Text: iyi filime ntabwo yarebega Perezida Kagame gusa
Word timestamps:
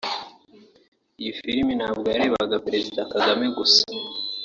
iyi 1.19 1.31
filime 1.39 1.71
ntabwo 1.79 2.05
yarebega 2.13 2.63
Perezida 2.65 3.01
Kagame 3.11 3.45
gusa 3.57 3.83